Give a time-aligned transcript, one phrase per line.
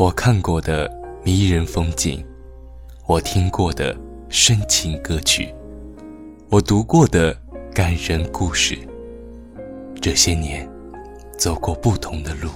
[0.00, 0.90] 我看过的
[1.22, 2.24] 迷人风景，
[3.06, 3.94] 我听过的
[4.30, 5.54] 深情歌曲，
[6.48, 7.36] 我读过的
[7.74, 8.78] 感人故事。
[10.00, 10.66] 这些年，
[11.36, 12.48] 走过不同的路，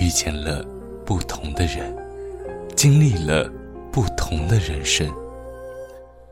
[0.00, 0.64] 遇见了
[1.04, 1.92] 不同的人，
[2.76, 3.50] 经历了
[3.90, 5.12] 不同的人生，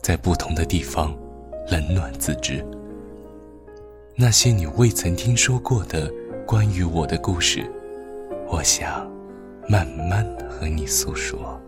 [0.00, 1.12] 在不同的地方
[1.68, 2.64] 冷暖自知。
[4.14, 6.08] 那些你未曾听说过的
[6.46, 7.68] 关于我的故事，
[8.46, 9.12] 我想。
[9.68, 11.60] 慢慢的和你诉说。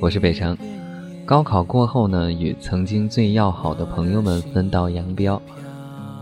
[0.00, 0.56] 我是北城，
[1.26, 5.40] 高考过后呢，与曾经最要好的朋友们分道扬镳。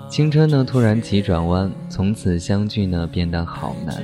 [0.09, 4.03] 青春呢突然急转弯，从此相聚呢变得好难。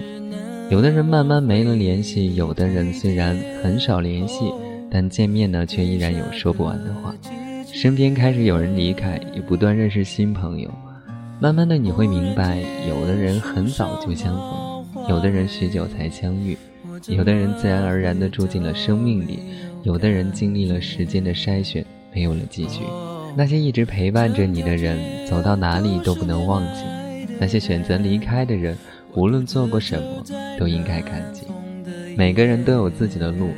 [0.68, 4.52] 有的人慢慢没了联系，有的人虽然很少联系，
[4.90, 7.14] 但见面呢却依然有说不完的话。
[7.72, 10.70] 身边开始有人离开，也不断认识新朋友。
[11.40, 16.56] 慢慢的你会明白，有的人很早就相逢，有的人许久才相遇，
[17.08, 19.38] 有的人自然而然的住进了生命里，
[19.82, 22.80] 有的人经历了时间的筛选，没有了结局。
[23.34, 26.84] 那些一直陪伴着你的人，走到哪里都不能忘记；
[27.40, 28.76] 那些选择离开的人，
[29.14, 30.22] 无论做过什么，
[30.58, 31.46] 都应该感激。
[32.16, 33.48] 每个人都有自己的路，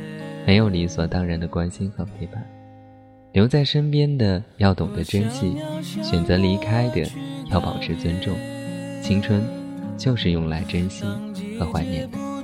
[0.45, 2.41] 没有理所当然的关心和陪伴。
[3.33, 7.05] 留在身边的要懂得珍惜，选择离开的
[7.51, 8.33] 要保持尊重。
[9.01, 9.41] 青春，
[9.97, 11.03] 就是用来珍惜
[11.59, 12.34] 和怀念的。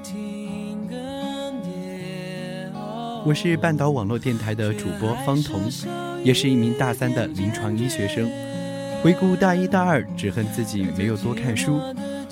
[3.24, 5.70] 我是半岛网络电台的主播方彤，
[6.24, 8.28] 也是一名大三的临床医学生。
[9.04, 11.80] 回顾大一、大二，只恨自己没有多看书。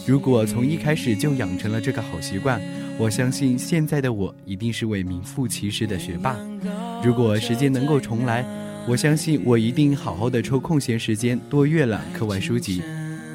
[0.06, 2.60] 如果从一开始就养成了这个好习惯，
[2.98, 6.36] 我相信现在的我一定是位名副其实的学霸。
[7.04, 8.44] 如果时间能够重来，
[8.88, 12.82] 我相信我一定好好的抽空闲时间多阅览课外书籍，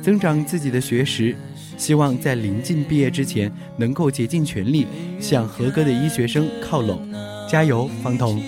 [0.02, 1.36] 增长自己的学识。
[1.76, 4.86] 希望在临近毕业之前，能够竭尽全力
[5.20, 7.08] 向合格的医学生靠拢。
[7.48, 8.42] 加油，方彤！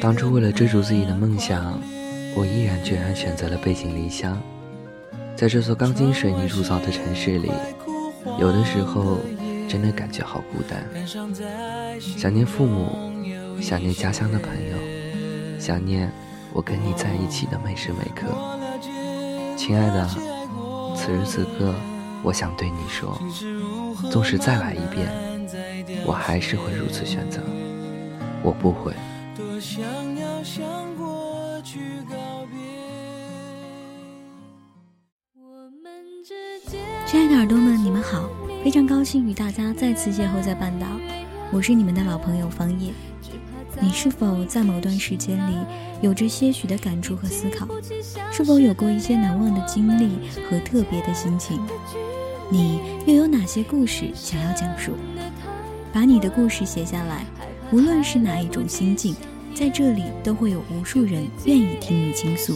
[0.00, 1.80] 当初为了追逐自己的梦想，
[2.36, 4.38] 我毅然决然选择了背井离乡。
[5.34, 7.50] 在这座钢筋水泥铸造的城市里，
[8.38, 9.18] 有的时候
[9.68, 10.84] 真的感觉好孤单。
[11.98, 12.90] 想念父母，
[13.60, 16.12] 想念家乡的朋友，想念
[16.52, 18.26] 我跟你在一起的每时每刻。
[19.56, 20.06] 亲爱的，
[20.96, 21.74] 此时此刻，
[22.22, 23.18] 我想对你说，
[24.10, 25.35] 纵使再来一遍。
[26.04, 27.40] 我还是会如此选择，
[28.42, 28.92] 我不会。
[37.06, 38.28] 亲爱的耳朵们，你们好，
[38.64, 40.86] 非常高兴与大家再次邂逅在半岛，
[41.52, 42.92] 我是你们的老朋友方叶。
[43.78, 45.58] 你是否在某段时间里
[46.00, 47.68] 有着些许的感触和思考？
[48.32, 51.60] 是否有过一些难忘的经历和特别的心情？
[52.50, 54.92] 你又有哪些故事想要讲述？
[55.96, 57.24] 把你的故事写下来，
[57.72, 59.16] 无论是哪一种心境，
[59.54, 62.54] 在这里都会有无数人愿意听你倾诉。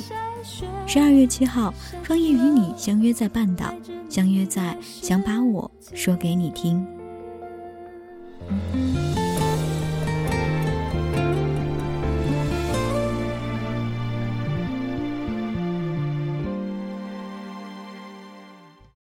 [0.87, 3.73] 十二月七号，方叶与你相约在半岛，
[4.11, 6.87] 相约在想把我说给你听。